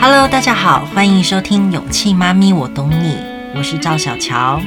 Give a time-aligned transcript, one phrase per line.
[0.00, 3.14] Hello，大家好，欢迎收听《勇气妈咪我懂你》，
[3.56, 4.60] 我是赵小乔。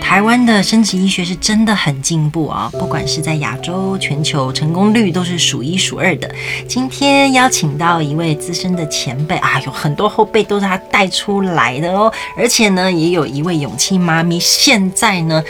[0.00, 6.34] 台湾的生殖医学是真的很进步啊、不管是在亚洲、全球，成功率都是数一数二的。
[6.66, 15.44] 今天邀请到一位资深的前辈啊，有很多后辈都是他带出来的哦，而且呢，也有一位勇气妈咪，现在呢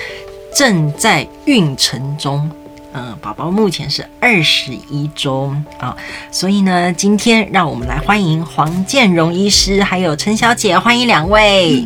[0.52, 2.50] 正在孕程中。
[2.98, 5.96] 嗯，宝宝目前是二十一周啊，
[6.32, 11.84] 所以呢，今天让我们来欢迎黄建荣医师，还有陈小姐，欢迎两位。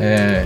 [0.00, 0.44] 哎，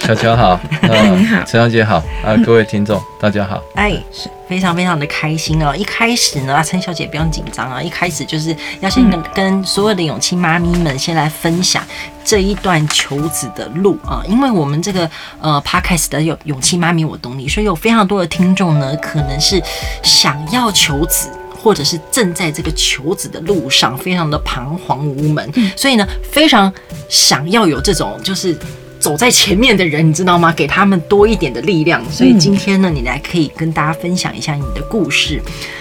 [0.00, 0.88] 小乔好，你
[1.26, 5.76] 好，陈小姐好，啊，各位听众大家好，哎，是非常非常的开心哦。
[5.76, 11.82] 一开始呢，陈小姐不用紧张啊，一开始就是要先跟跟所有的勇气妈咪们先来分享。
[12.24, 15.08] 这一段求子的路啊，因为我们这个
[15.42, 19.62] 呃 Podcast 的有勇气妈咪我懂你，所以有非常多的听众呢，可能是
[20.02, 21.28] 想要求子，
[21.64, 26.70] 或者是正在这个求子的路上，非常的彷徨无门，所以呢，非常
[27.08, 28.54] 想要有这种就是
[29.00, 30.52] 走在前面的人，你知道吗？
[30.52, 32.04] 给他们多一点的力量。
[32.12, 35.40] 所以今天呢，你来可以跟大家分享一下你的故事。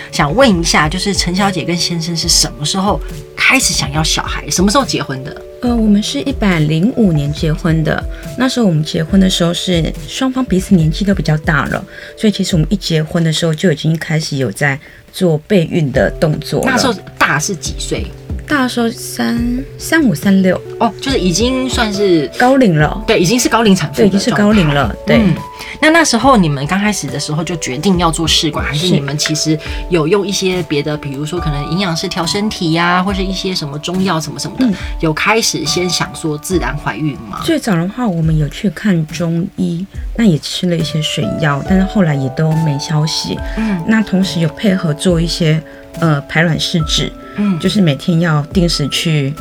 [0.10, 2.98] 想问一下，就是陈小姐跟先生是什么时候
[3.36, 4.50] 开始想要小孩？
[4.50, 5.42] 什么时候结婚的？
[5.64, 8.04] 呃，我们是一百零五年结婚的。
[8.38, 11.84] 那时候我们结婚的时候是双方彼此年纪都比较大了，
[12.18, 14.78] 所以其实我们一结婚的时候就已经开始有在
[15.14, 16.62] 做备孕的动作。
[16.66, 18.06] 那时候大是几岁？
[18.54, 23.04] 大的时候三三五三六哦，就是已经算是高龄了。
[23.08, 24.96] 对，已经是高龄产妇，对，已经是高龄了。
[25.08, 25.34] 对、嗯，
[25.82, 29.58] 那那时候你们刚开始的时候就决定要做试管，还是你们其实
[29.90, 37.42] 有用一些别的，比如说可能营养师调身体呀、啊，或是一些什么中药什么什么的，嗯、有开始先想说自然怀孕吗？
[37.44, 39.84] 最早的话，我们有去看中医，
[40.16, 43.36] 那也吃了一些水药，但是后来也都没消息。
[43.58, 45.60] 嗯，那同时有配合做一些
[46.00, 47.12] 呃排卵试纸。
[47.38, 49.34] 嗯，就是每天要定时去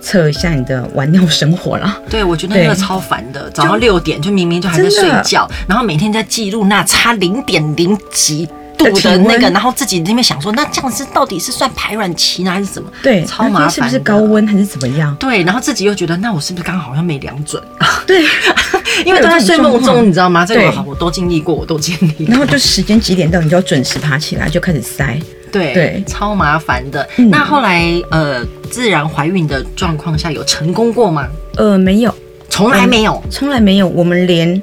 [0.00, 1.98] 测一下你的晚尿生活了。
[2.08, 8.46] 对，我觉得那个超烦的，早上六点就明明就还在睡觉，然后每天在记录那差零点零几
[8.78, 12.88] 度的那个，然后自己那边想说，那这样子到底是算排卵期呢，还是什么？
[13.02, 13.70] 对，超麻烦。
[13.70, 15.14] 是不是高温还是怎么样？
[15.16, 17.60] 对，然后自己又觉得，那我是不是刚好好像没量准？
[18.06, 18.22] 对，
[19.04, 20.44] 因为都在睡梦中，你知道吗？
[20.44, 22.26] 这个好，我都经历过，我都经历过。
[22.28, 25.18] 然后就时间几点到，你就要准时爬起来，就开始塞。
[25.52, 27.08] 对，对，超麻烦的。
[27.16, 31.28] 嗯、那后来，呃，自然怀孕的状况下有成功过吗？
[31.56, 32.14] 呃，没有，
[32.48, 33.88] 从来没有，从来没有。
[33.88, 34.60] 我们连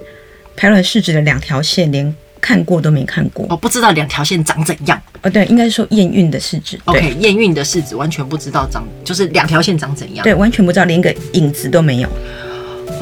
[0.55, 3.45] 排卵试纸的两条线连看过都没看过。
[3.49, 5.01] 我、哦、不知道两条线长怎样。
[5.21, 6.77] 哦，对，应该是说验孕的试纸。
[6.85, 10.23] OK，验孕的试纸完全不知道长，就是两条线长怎样。
[10.23, 12.09] 对，完全不知道，连个影子都没有。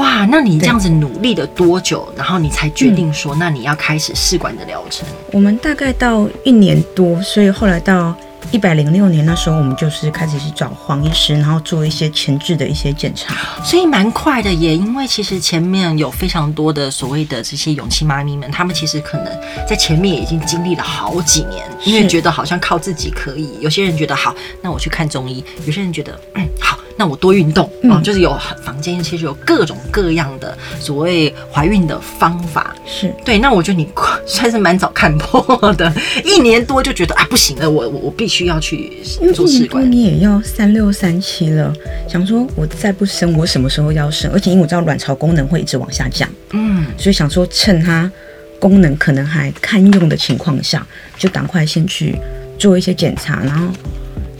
[0.01, 5.07] 哇，那你这样子努力了多久，然后你才决定说，那你要开始试管的疗程？
[5.31, 8.15] 我们大概到一年多，所以后来到。
[8.51, 14.75] 一百零六年那时候，我们就是开始去找黄医师，然后做一些前置的一些检查，所以蛮快的耶。
[14.75, 19.27] 因为其实前面有非常多的所谓的这些勇气妈咪们，他们其实可能
[19.69, 23.47] 在前面已经经历了好几年，因为觉得好像靠自己可以。
[23.61, 26.77] 有些人觉得好，那我去看中医；有些人觉得嗯好。
[27.01, 33.39] 那我多运动啊、嗯，就是有房间其实有各种各样的所谓怀孕的方法，是对。
[33.39, 33.89] 那我觉得你
[34.27, 35.91] 算是蛮早看破的，
[36.23, 39.01] 一年多就觉得啊不行了，我我我必须要去
[39.33, 39.91] 做试管。
[39.91, 41.73] 你也要三六三七了，
[42.07, 44.31] 想说我再不生，我什么时候要生？
[44.31, 48.11] 而且因为我知道卵巢功能会一直往下降，嗯，所以想说趁它
[48.59, 50.85] 功能可能还堪用的情况下，
[51.17, 52.15] 就赶快先去
[52.59, 53.65] 做一些检查，然后。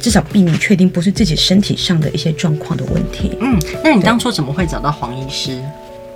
[0.01, 3.37] 至少避免确定不是自己身体上的一些状况的问题。
[3.39, 5.61] 嗯，那你当初怎么会找到黄医师？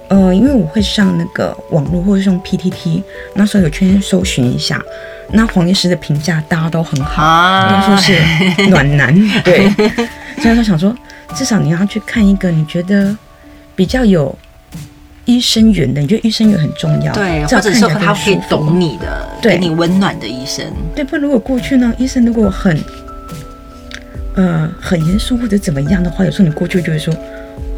[0.08, 3.02] 呃，因为我会上那个网络或者用 PTT，
[3.36, 4.82] 那时候有圈搜寻一下，
[5.32, 9.14] 那黄医师的评价大家都很好，啊、都说是暖男。
[9.44, 9.70] 对，
[10.42, 10.96] 所以说想说，
[11.36, 13.16] 至少你要去看一个你觉得
[13.76, 14.36] 比较有
[15.26, 20.64] 医生缘的，你觉得医生缘很重要，对，或者是他可以懂你的，对给你温暖的医生。
[20.96, 22.80] 对，不然如果过去呢，医生如果很。
[24.36, 27.14] 呃，很严肃或者怎么样的话，有时候你过去就会说，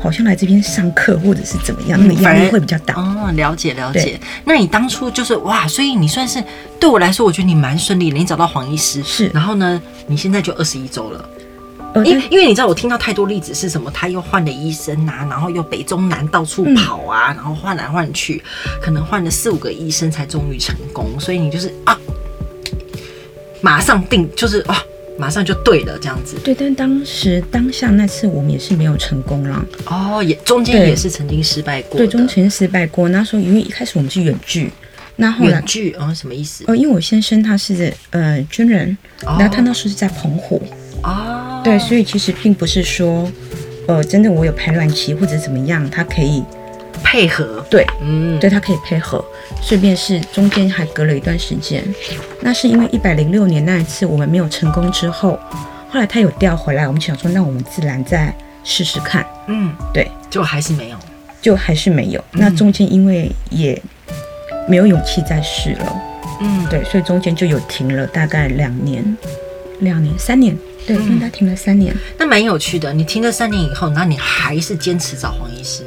[0.01, 2.95] 好像来这边上课或者是怎么样，那个压力会比较大。
[2.95, 4.19] 哦，了解了解。
[4.43, 6.43] 那你当初就是哇，所以你算是
[6.79, 11.29] 对我来说，我觉得你蛮顺利的，你找到黄医师是，然后呢，你现在就二十一周了。
[12.03, 18.43] 因、呃、因为你知道，我听到太多例子是什么，他又换了医生啊，然后又北中南到处跑啊，嗯、然后换来换去，
[18.81, 21.19] 可能换了四五个医生才终于成功。
[21.19, 21.95] 所以你就是啊，
[23.61, 24.83] 马上定就是啊。
[25.17, 26.37] 马上就对了，这样子。
[26.43, 29.65] 对，但当时当下那次我们也是没有成功了。
[29.85, 31.97] 哦，也中间也是曾经失败过。
[31.97, 33.09] 对，中间失败过。
[33.09, 34.71] 那时候因为一开始我们是远距，
[35.15, 36.63] 那后来远距啊、哦、什么意思？
[36.67, 40.61] 哦，因为我先生他是呃军人，然后他那时候是在澎湖。
[41.03, 41.61] 哦。
[41.63, 43.29] 对，所以其实并不是说，
[43.87, 46.43] 呃，真的我有排卵期或者怎么样，他可以
[47.07, 47.65] 配合。
[47.69, 49.23] 对，嗯，对，他可以配合。
[49.61, 51.83] 顺便是中间还隔了一段时间，
[52.41, 55.39] 那是因为一百零六年那一次我们没有成功之后，
[55.89, 59.25] 后来他有调回来，我们想说那我们自然再试试看。
[59.47, 60.97] 嗯，对，就还是没有，
[61.41, 62.23] 就还是没有。
[62.33, 63.81] 那中间因为也
[64.67, 66.01] 没有勇气再试了。
[66.41, 69.17] 嗯，对，所以中间就有停了大概两年，
[69.79, 70.55] 两年三年，
[70.85, 71.95] 对，应该停了三年。
[72.17, 75.83] 那蛮有趣的，你停了三年以后，那你还是坚持找黄医师？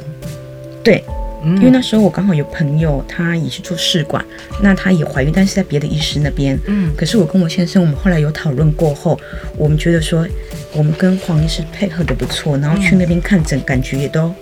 [0.83, 1.03] 对，
[1.43, 4.23] 因为那时候我刚好有朋友，她也是做试管，
[4.61, 6.59] 那她也怀孕，但是在别的医师那边。
[6.67, 9.19] 嗯，可是我跟我先生，我们后来有讨论过后，
[9.57, 10.27] 我们觉得说，
[10.73, 14.33] 我们跟黄医师配合的不错，然后去那边看诊，感觉也都。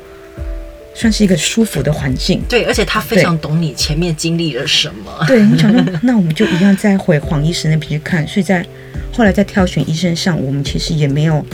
[0.95, 5.24] 算是一个舒服的环境，对，而且他非常懂你前面经历了什么。
[5.27, 8.27] 对，你想说， 那我们就一样再回黄医师那边去看。
[8.27, 8.65] 所以在
[9.13, 11.45] 后来在挑选医生上，我们其实也没有。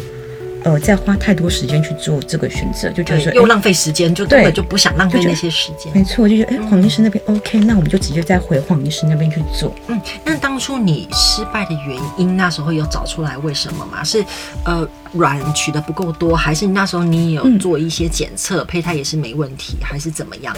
[0.65, 5.93] 呃，再花太多时间去做这个选择，就觉得说又浪费时间，就根本就不想浪费那些时间。
[5.93, 9.71] 没错，就觉得哎，黄医师那边 OK，那我们就直接再回黄医师那边去做。
[9.87, 14.03] 嗯，那当初你失败的原因，那时候有找出来为什么吗？
[14.03, 14.25] 是
[14.65, 20.51] 呃卵取的不够多，还是那时候你有做一些检测，胚胎也是没问题，还是怎么样？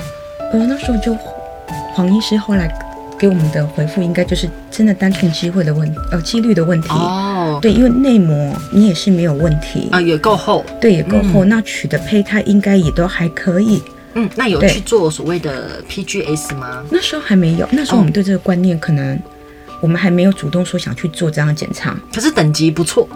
[0.53, 1.13] 呃，那时候就
[1.93, 2.67] 黄医师后来
[3.19, 6.89] 给我们的回复，应该就是真的单纯机会的问题，呃，几率的问题。
[6.89, 7.59] 哦。
[7.61, 11.43] 对，因为内膜你也是没有问题啊，也够厚，对，也够厚。
[11.43, 13.81] 嗯、那取的胚胎应该也都还可以。
[14.13, 16.83] 嗯，那有去做所谓的 PGS 吗？
[16.91, 19.19] 那时候还没有，那时候我们对这个观念可能
[19.81, 21.95] 我们还没有主动说想去做这样的检查。
[22.13, 23.07] 可是等级不错。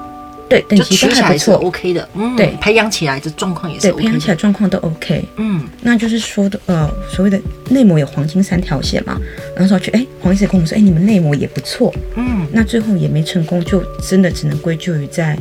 [0.51, 2.09] 对，等级都还不错，OK 的。
[2.13, 5.23] 嗯，对，培养起来的状况也是 OK 对，培养起来状况都 OK。
[5.37, 7.39] 嗯，那就是说的，呃，所谓的
[7.69, 9.17] 内膜有黄金三条线嘛，
[9.55, 11.93] 然后说去，哎，黄医生跟我们说，哎，你们内膜也不错。
[12.15, 15.37] 嗯，那最后也没成功，就真的只能归咎于在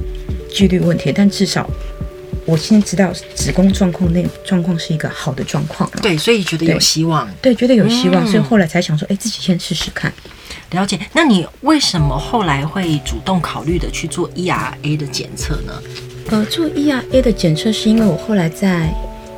[0.49, 1.13] 几率问题。
[1.13, 1.69] 但至少
[2.51, 5.89] 我现在知道子宫状况那状况是一个好的状况。
[6.03, 7.29] 对，所以觉得有希望。
[7.41, 10.13] 对，觉得有希望，所以后来才想说，哎，自己先试试看。
[10.73, 15.73] 了解，那你为什么后来会主动考虑的去做 ERA 的检测呢？
[16.31, 18.93] 呃，做 ERA 的检测是因为我后来在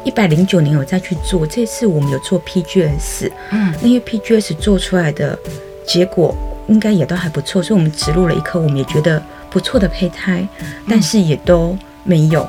[0.04, 5.38] 一百零九年有再去做，这次我们有做 PGS，嗯，那些 PGS 做出来的
[5.86, 6.36] 结果
[6.68, 10.46] 应该也都还不错，所以我们植入了一颗我们也觉得不错的胚胎，
[10.88, 12.46] 但是也都没有。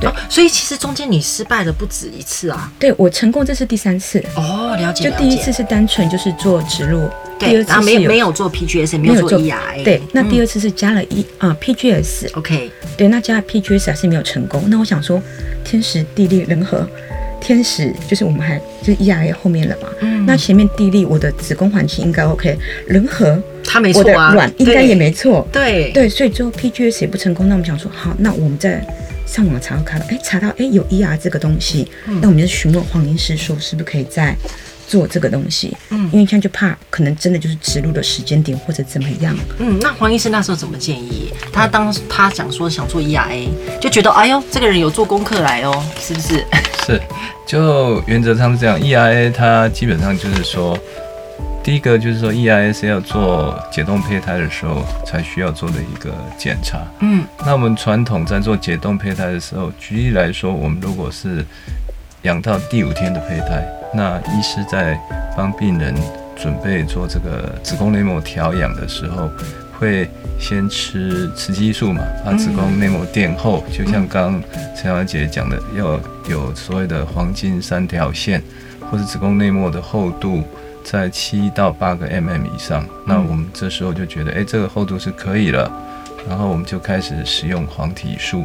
[0.00, 2.72] 对、哦，所以其实中间你失败了不止一次啊。
[2.78, 4.22] 对，我成功这是第三次。
[4.34, 5.08] 哦，了解。
[5.08, 7.08] 就第一次是单纯就是做植入，
[7.38, 9.84] 对第二次是没有没有做 PGS，没有做 ERA。
[9.84, 12.30] 对，那第二次是加了一啊、呃、PGS。
[12.34, 12.70] OK。
[12.96, 14.64] 对，那加了 PGS 还是没有成功。
[14.68, 15.22] 那我想说，
[15.64, 16.86] 天时地利人和，
[17.40, 19.88] 天时就是我们还就是 ERA 后面了嘛。
[20.00, 20.26] 嗯。
[20.26, 22.56] 那前面地利，我的子宫环境应该 OK，
[22.86, 25.46] 人和他没错啊，我的卵应该也没错。
[25.52, 27.48] 对对，所以最后 PGS 也不成功。
[27.48, 28.84] 那我们想说，好，那我们再。
[29.32, 34.36] 上网查到看到，哎，查到哎有 ER 这个东西，嗯、那我们就询问黄医师说，是不是可以再
[34.86, 35.74] 做这个东西？
[35.88, 39.34] 嗯，因为现在就怕可能真的就是植入的时间点或者怎么样。
[39.58, 41.32] 嗯，那黄医师那时候怎么建议？
[41.50, 43.48] 他当他讲说想做 ERA，
[43.80, 46.44] 就觉得哎呦，这个人有做功课来哦，是不是？
[46.84, 47.00] 是，
[47.46, 50.78] 就原则上是这样，ERA 它基本上就是说。
[51.62, 56.80] 第一个就是说，EIS 要做解冻胚胎的时候才需要做的一个检查。
[56.98, 61.44] 嗯，那我们传统在做解冻胚胎的时候，举例来说，我们如果是
[62.22, 63.64] 养到第五天的胚胎，
[63.94, 64.98] 那医师在
[65.36, 65.94] 帮病人
[66.34, 69.30] 准备做这个子宫内膜调养的时候，
[69.78, 74.42] 会先吃雌激素嘛，把子宫内膜垫厚，就像刚刚
[74.74, 78.42] 陈小姐讲的，要有所谓的黄金三条线，
[78.90, 80.42] 或者子宫内膜的厚度。
[80.84, 85.70] 在七到八个 mm 以上，那我们这时候就觉得，哎，这个厚度是可以了，
[86.28, 88.44] 然后我们就开始使用黄体素。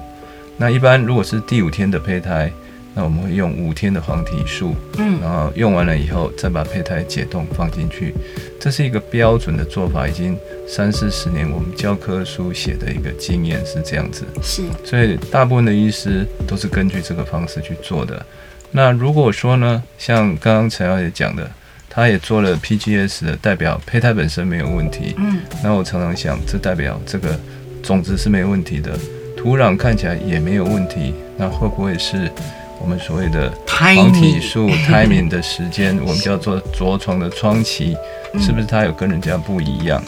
[0.57, 2.51] 那一般如果是第五天的胚胎，
[2.95, 8.13] 那我们会用五天的黄体素，嗯，然后用完了以后再把胚胎解冻放进去，
[8.59, 18.25] 这是一个标准的做法，已经三四十年我们教科书写的一个经验是这样子，是，所以大部分的医师都是根据这个方式去做的。
[18.71, 21.49] 那如果说呢，像刚刚陈小姐讲的。
[21.97, 25.15] 他也做了 PGS 的，代表胚胎本身没有问题。
[25.17, 27.35] 嗯，那我常常想，这代表这个
[27.81, 28.91] 种子是没问题的，
[29.35, 32.31] 土壤看起来也没有问题，那会不会是
[32.79, 37.97] 我们所谓的黄体素 timing 的时间，我们叫做着床的窗期，
[38.39, 39.99] 是不是它有跟人家不一样？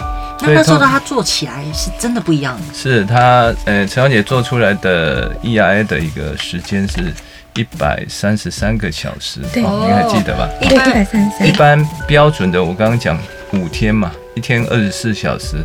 [0.42, 2.56] 那那时候他做起来是真的不一样。
[2.72, 7.12] 是他，呃，陈小姐做出来的 EIA 的一个时间是。
[7.56, 10.50] 一百三十三个小时，对，哦、你还记得吧？
[10.62, 11.48] 一百三十三。
[11.48, 13.18] 一般标准的，我刚刚讲
[13.54, 15.58] 五天嘛，一天二十四小时，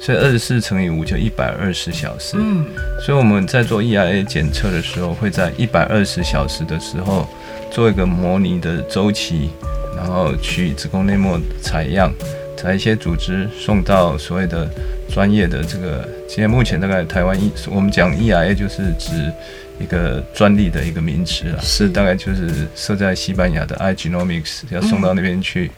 [0.00, 2.36] 所以二十四乘以五就一百二十小时。
[2.38, 2.64] 嗯，
[3.04, 7.26] 所以我们在做 EIA 检测的时候，会在一百二十小时的时候
[7.70, 9.50] 做一个模拟的周期，
[9.96, 12.12] 然后取子宫内膜采样，
[12.56, 14.68] 采一些组织送到所谓的
[15.12, 16.08] 专业的这个。
[16.28, 19.32] 现在目前大概台湾一我们讲 EIA 就是指
[19.80, 25.66] 一个专利的一个名词啊，是大概就是设在西班牙的 iGenomics 要送到那边去。
[25.66, 25.70] 嗯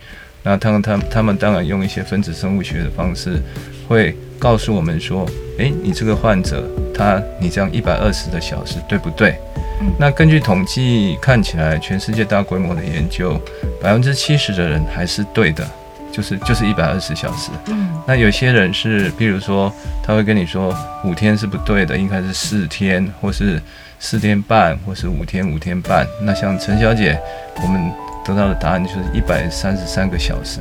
[0.44, 3.40] 那他们他他们当然用一些分子生物学的方式，
[3.86, 5.24] 会告诉我们说，
[5.58, 9.36] 诶，你这个患者他你这样一百二十个小时对不对？
[10.00, 13.40] 那根据统计看起来，全世界大规模的研究，
[13.80, 15.64] 百分之七十的人还是对的，
[16.10, 17.52] 就是就是一百二十小时。
[17.68, 17.88] 嗯。
[18.04, 23.62] 那有些人是，比如说他会跟你说五天是不对的，应该是四天，或是
[24.02, 26.04] 四天半，或是五天五天半。
[26.20, 27.18] 那像陈小姐，
[27.62, 27.90] 我们。
[28.24, 30.60] 得到的答案就是一百三十三个小时，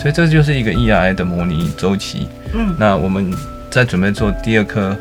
[0.00, 2.26] 所以这就是一个 ERI 的模拟周期。
[2.54, 3.30] 嗯，那我们
[3.70, 4.96] 在准备做第二颗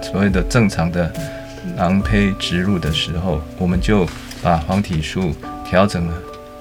[0.00, 1.12] 所谓的正常的
[1.76, 4.08] 囊胚植入的时候，我们就
[4.42, 6.14] 把黄体素调整了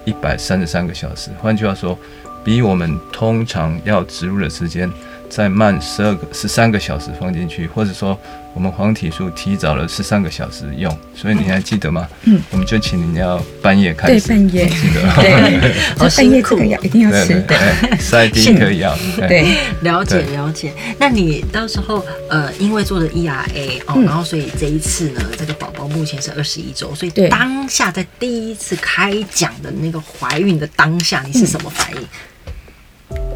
[0.04, 1.98] 一百三十三个小时，换句话说，
[2.44, 4.92] 比我们通常要植入的时间
[5.32, 8.16] 再慢十二个十三个小时放进去，或者说。
[8.54, 12.06] 我们黄体素提早了十三个小时用，所以你还记得吗？
[12.24, 14.66] 嗯，我们就请你要半夜开始，对，半夜。
[14.68, 20.74] 记得， 对， 半夜这个药一定要吃，对，塞第一颗药，对，了解了解。
[21.00, 32.06] 那你到时候呃，因为做了 ERA 哦，然后所以这一次呢，这个宝宝目前是二十一周，所以当下在第一次开讲的那个怀孕的当下，你是什么反应？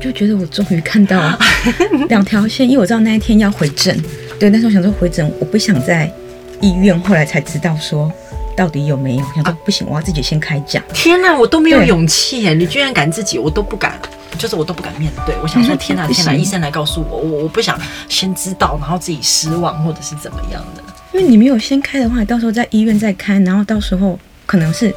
[0.05, 1.35] 就觉得我终于看到
[2.09, 4.00] 两条线，因为我知道那一天要回诊。
[4.39, 6.12] 对，但是我想说回诊，我不想在
[6.62, 6.97] 医院。
[7.00, 8.12] 后来才知道说
[8.55, 10.83] 到底有没有，想说不行，我要自己先开讲。
[10.93, 12.53] 天哪，我都没有勇气耶！
[12.53, 14.00] 你居然敢自己，我都不敢，
[14.38, 15.33] 就是我都不敢面对。
[15.41, 20.83] 我想说天哪，天哪，医生来告诉我，我我不想先知道，然后自己失望或者是怎么样的。
[21.13, 24.93] 因为你没有先开的话，到时候在医院再开，然后到时候可能是。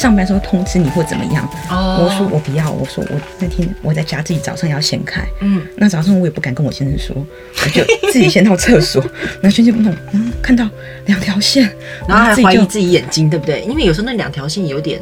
[0.00, 2.00] 上班时候通知你或怎么样？Oh.
[2.06, 5.22] 我说我不要，我说我那天我在家自己早上要先开。
[5.40, 7.14] 嗯，那早上我也不敢跟我先生说，
[7.62, 9.04] 我就 自己先到厕所，
[9.42, 10.66] 然后先去弄，嗯，看到
[11.04, 11.70] 两条线，
[12.08, 13.60] 然后还怀疑自己眼睛，对不对？
[13.68, 14.98] 因为有时候那两条线有点，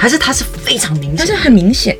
[0.00, 1.94] 还是它是非常明显，但是很明显，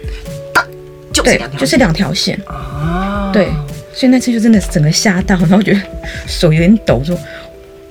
[1.12, 3.48] 就是对，就是两条线啊，对，
[3.92, 5.80] 所以那次就真的是整个吓到，然后觉得
[6.26, 7.14] 手有点抖，说。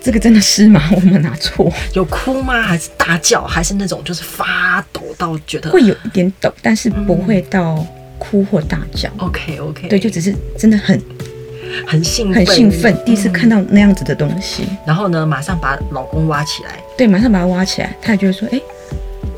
[0.03, 0.81] 这个真的是吗？
[0.91, 1.71] 我们拿错？
[1.93, 2.61] 有哭吗？
[2.61, 3.45] 还是大叫？
[3.45, 7.85] 还是那种就是发抖到觉得会有一点抖，但是不会到
[8.19, 9.07] 哭或大叫。
[9.17, 11.01] 嗯、OK OK，对，就只是真的很
[11.87, 14.63] 很兴奋，很兴奋，第一次看到那样子的东西。
[14.69, 16.71] 嗯、然后呢，马上把老公挖起来。
[16.97, 17.95] 对，马上把他挖起来。
[18.01, 18.59] 他也觉得说：“哎，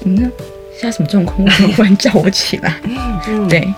[0.03, 0.27] 你呢？
[0.79, 1.45] 现在什么状况？
[1.45, 2.75] 为什么突然叫我起来？”
[3.27, 3.71] 嗯、对。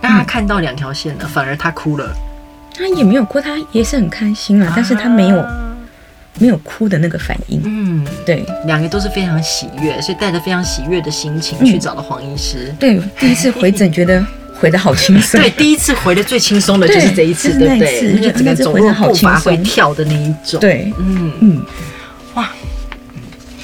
[0.00, 2.16] 那他看到两条线了，嗯、反而他哭了。
[2.74, 5.44] 他也没有哭，他也是很开心啊，啊但是他没有。
[6.38, 12.68] 没有哭的那个反应，嗯，对，两个都是非常喜悦，所以带着非常喜悦的心情去找了黄医师。
[12.68, 14.24] 嗯、对，第一次回诊觉得
[14.58, 15.40] 回的好轻松。
[15.40, 18.12] 对，第一次回的最轻松的就是这一次，对不对？
[18.14, 20.58] 那个整个走路步伐会跳的那一种。
[20.60, 21.64] 对，嗯嗯，哇。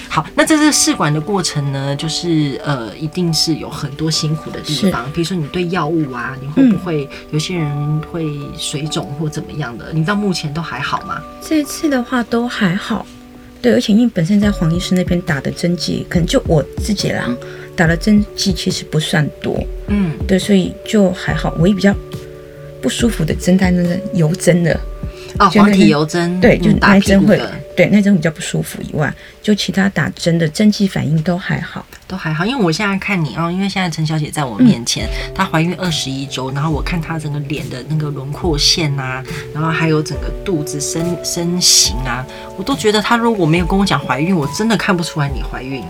[0.09, 5.11] 好，那在这次试管的过程呢，就是呃，一定是有很多辛苦的地方。
[5.12, 9.93] 比如说，你对药物啊，你会不会、嗯、有些人会水肿或怎么样的？
[9.93, 11.23] 你到目前都还好吗？
[11.41, 13.07] 这一次的话都还好，
[13.61, 17.29] 对，而且因为本身在黄医师那边打的针剂，可能就我自己啦，
[17.77, 21.55] 打的针剂其实不算多，嗯，对，所以就还好。
[21.59, 21.95] 唯一比较
[22.81, 24.81] 不舒服的针带那个油针的。
[25.38, 27.41] 哦，黄体油针，对，就打针会，
[27.79, 32.45] 对，那针比较不舒服以外，就其他打针的针剂反应都还好，都还好。
[32.45, 39.23] 因为我现在看你哦，因为现在陈小姐在我面前，嗯、她怀孕二十一周，然后我看她整个脸的那个轮廓线啊，
[39.55, 45.85] 然后还有整个肚子身身形啊，我都觉得她如果没有跟我讲怀孕，我真的看不出来你怀孕。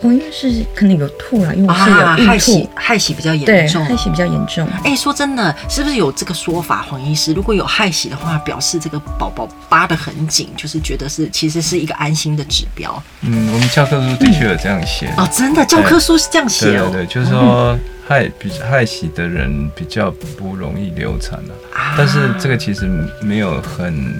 [0.00, 4.68] 我应该是可能有吐了，因为我是有害喜，害喜比较严重，害喜比较严重。
[4.84, 6.82] 哎，说真的，是不是有这个说法？
[6.88, 13.02] 黄医师，如果有害喜的话，表示这个宝宝扒得很紧，就是觉得是其实是一个安心的指标。
[13.22, 16.88] 嗯，我们教科书的确有这样写哦，真的，教科书是这样写哦。
[16.92, 17.76] 对对，就是说
[18.06, 21.54] 害比害喜的人比较不容易流产了，
[21.96, 22.88] 但是这个其实
[23.20, 24.14] 没有很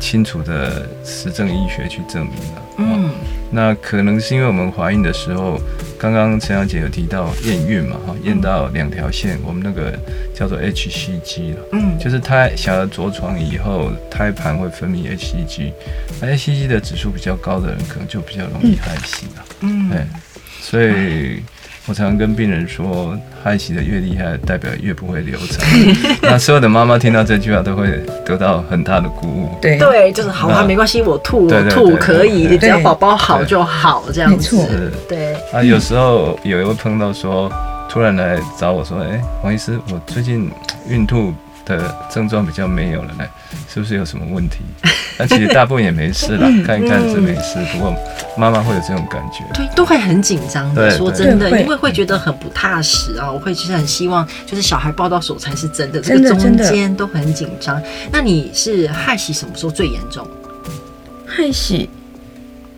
[0.00, 2.62] 清楚的实证医学去证明了。
[2.78, 3.10] 嗯。
[3.50, 5.58] 那可能是因为我们怀孕的时候，
[5.98, 9.98] 刚刚陈小姐有提到验孕嘛，哈，验到两条线，我们那个
[10.34, 15.72] 叫做 HCG 了，嗯，就是胎小孩着床以后，胎盘会分泌 HCG，
[16.20, 20.04] 那 HCG 的指数比较高的人，可能就比较容易害死了，嗯，对，
[20.60, 21.42] 所以
[21.88, 25.66] 我常常跟病人说，害喜的越厉害，代表越不会流产。
[26.20, 29.48] 那所有的妈妈听到这句话，都会得到很大的鼓舞。
[29.58, 34.92] 对对，就是好啊，没关系，我吐我吐可以，只要宝宝好就好，这样子。
[35.08, 37.50] 对啊，有时候有一位碰到说，
[37.88, 40.50] 突然来找我说，哎，王医师，我最近
[40.90, 41.32] 孕吐。
[41.76, 43.24] 的症状比较没有了呢，
[43.68, 44.58] 是不是有什么问题？
[45.18, 47.58] 那其实大部分也没事啦，看一看是没事。
[47.72, 47.92] 不过
[48.36, 50.96] 妈妈会有这种感觉，对，都会很紧张的。
[50.96, 53.30] 说真的，因为会觉得很不踏实啊。
[53.30, 57.82] 我会其实很希望，就是小孩抱到手才是真的，这个中间都很紧张。
[58.12, 60.26] 那你是害喜什么时候最严重？
[61.26, 61.90] 害喜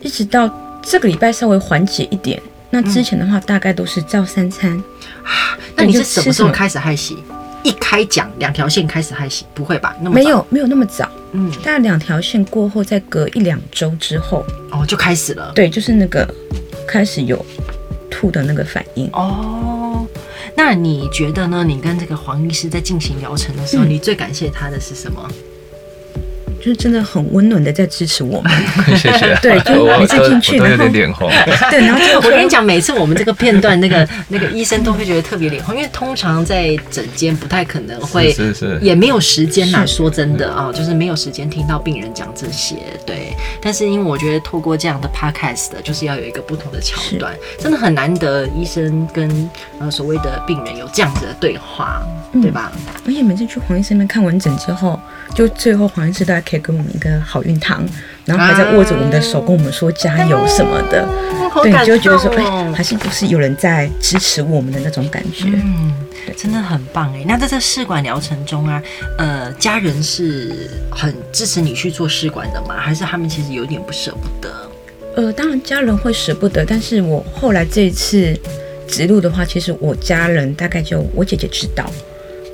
[0.01, 0.49] 一直到
[0.83, 4.73] 这个礼拜稍微缓解一点，那之前的话大概都是照三餐
[5.23, 5.59] 啊。
[5.77, 7.19] 那你是什么时候开始害喜？
[7.63, 9.97] 一开讲两条线开始还行，不会吧？
[10.01, 15.53] 那么没有没有那么早，嗯，大概两条线过后，再隔一两周之后，哦，就开始了。
[15.55, 16.27] 对，就是那个
[16.87, 17.45] 开始有
[18.11, 19.09] 吐的那个反应。
[19.13, 20.07] 哦，
[20.55, 21.63] 那你觉得呢？
[21.63, 25.31] 你跟这个黄医师在进行疗程的时候，嗯，你最感谢他的是什么？
[26.61, 28.53] 就是真的很温暖的在支持我们，
[28.97, 29.35] 谢谢。
[29.43, 31.29] 对，就每次进去，然后有点脸红。
[31.71, 39.85] 对，然后我跟你讲，每次我们这个片段，那个那个医生都会觉得特别脸红，因为通常在诊间不太可能会，是是，也没有时间呐。
[39.87, 42.77] 说真的啊，就是没有时间听到病人讲这些。
[43.07, 52.03] 对，但是因为我觉得透过这样的 podcast 的，就是要有一个不同的桥段，真的很难得，医生跟呃所谓的病人有这样子的对话，
[52.43, 52.71] 对吧？
[53.07, 55.01] 而且每次去黄医生那边看完整之后，
[55.35, 57.87] 就最后黄医师都还可以给我们一个好运糖，
[58.25, 61.03] 然后还在握着我们的手，跟我们说加油什么的。
[61.03, 65.47] 啊、对，你就会觉得说，哎、欸，还是不是有人在支持我们的那种感觉？
[65.47, 65.93] 嗯，
[66.37, 67.25] 真的很棒哎。
[67.27, 68.83] 那在这试管疗程中啊，
[69.19, 72.77] 呃，家人是很支持你去做试管的吗？
[72.79, 74.53] 还是他们其实有点不舍不得？
[75.17, 78.37] 呃，当然家人会舍不得，但是我后来这一次
[78.89, 81.89] 植入的话，其实我家人大概就我姐姐知道，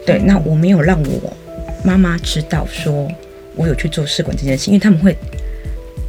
[0.04, 1.32] 对，那我没有让我。
[1.84, 3.08] 妈妈知道说
[3.56, 5.16] 我有去做试管这件事，因为他们会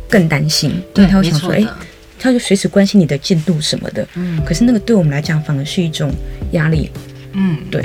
[0.10, 1.68] 更担心，对，他会想说，哎、欸，
[2.20, 4.08] 他就随时关心你的进度什么的。
[4.16, 6.12] 嗯，可是那个对我们来讲反而是一种
[6.52, 6.92] 压力。
[7.34, 7.82] 嗯，对，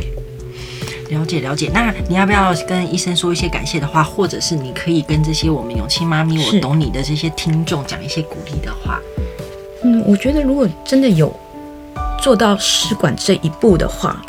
[1.11, 1.71] 了解了解。
[1.73, 9.01] 那你要不要跟医生说一些感谢的话，或者是你可以跟这些我们勇气妈咪，我懂你的这些听众讲一些鼓励的话？
[9.85, 11.35] 嗯，我觉得如果真的有
[12.21, 14.25] 做到试管这一步的话。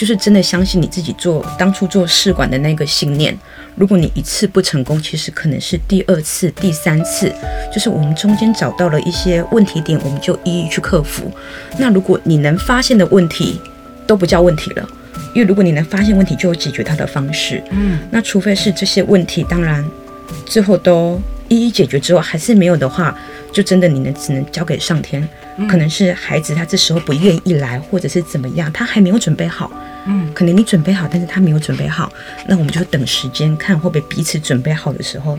[0.00, 3.36] 就是真的相信你自己做当初做试管的那个信念。
[3.76, 7.30] 如果你一次不成功，其实可能是第二次、第三次。
[7.70, 11.30] 就是我们中间找到了一些问题点，我们就一一去克服。
[11.76, 13.60] 那如果你能发现的问题
[14.06, 14.88] 都不叫问题了，
[15.34, 17.62] 因为如果你能发现问题，就有解决它的方式。
[17.68, 19.84] 嗯，那除非是这些问题，当然
[20.46, 23.14] 最后都一一解决之后还是没有的话，
[23.52, 25.28] 就真的你能只能交给上天。
[25.68, 29.70] 可能是孩子他这时候不愿意来，或者是怎么样，他还没有准备好。
[30.06, 32.10] 嗯，可能你准备好，但是他没有准备好，
[32.46, 35.38] 那我们就等时间看会不会彼此准备好的时候，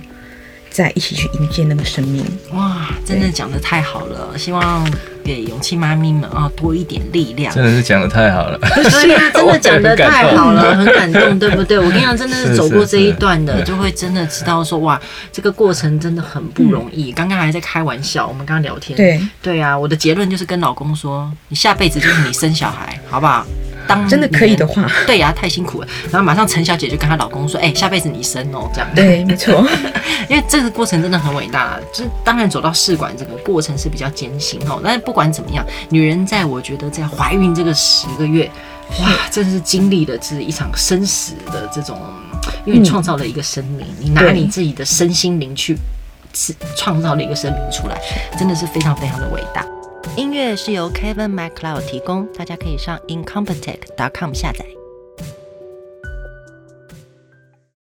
[0.71, 2.25] 再一起去迎接那个生命。
[2.53, 4.38] 哇，真的讲的太好了！
[4.38, 4.89] 希望
[5.23, 7.53] 给勇气妈咪们啊多一点力量。
[7.53, 8.57] 真的是讲的太好了。
[8.57, 11.77] 对啊， 真的讲的太好了，很感动，对不对？
[11.77, 14.99] 我跟你讲，真的是 走过这一段的，就会真的知道说哇，
[15.31, 17.12] 这个过程真的很不容易。
[17.12, 18.95] 刚刚还在开玩笑，我们刚刚聊天。
[18.95, 23.45] 对对啊，我的结论就是跟老公说，你下辈子就是你生小孩，好不好？
[23.95, 25.88] 当真的可以的话，对呀、啊，太辛苦了。
[26.10, 29.65] 然后马上陈小姐就跟她老公说：“哎、欸，下辈子你生哦、喔，这样。”对，没错。
[30.30, 34.80] 因为这个过程真的很伟大，就是当然走到试管这个过程是比较艰辛哦。
[34.84, 38.49] 但是不管怎么样，女人在我觉得在怀孕这个十个月，
[39.01, 41.99] 哇，真的是经历了这一场生死的这种，
[42.65, 45.77] 因为你创造了一个生命，你拿你自己的身心灵去
[46.77, 47.99] 创造了一个生命出来，
[48.38, 49.65] 真的是非常非常的伟大。
[50.17, 54.81] 音乐是由 Kevin MacLeod 提供，大家可以上 incompetech.com 下载。